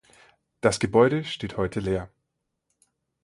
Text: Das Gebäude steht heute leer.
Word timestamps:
Das 0.61 0.79
Gebäude 0.79 1.23
steht 1.25 1.57
heute 1.57 1.79
leer. 1.79 2.09